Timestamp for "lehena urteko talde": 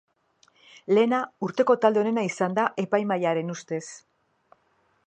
0.97-2.01